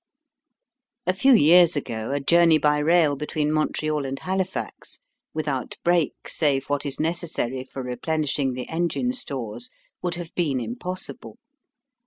A 1.05 1.13
few 1.13 1.33
years 1.35 1.75
ago 1.75 2.09
a 2.11 2.19
journey 2.19 2.57
by 2.57 2.79
rail 2.79 3.15
between 3.15 3.51
Montreal 3.51 4.03
and 4.03 4.17
Halifax, 4.17 4.97
without 5.31 5.77
break 5.83 6.15
save 6.27 6.71
what 6.71 6.87
is 6.87 6.99
necessary 6.99 7.63
for 7.63 7.83
replenishing 7.83 8.53
the 8.53 8.67
engine 8.67 9.13
stores, 9.13 9.69
would 10.01 10.15
have 10.15 10.33
been 10.33 10.59
impossible. 10.59 11.37